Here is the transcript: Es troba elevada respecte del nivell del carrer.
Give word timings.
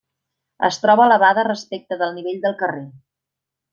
Es 0.69 0.79
troba 0.85 1.05
elevada 1.09 1.45
respecte 1.49 1.99
del 2.01 2.17
nivell 2.19 2.41
del 2.47 2.57
carrer. 2.63 2.85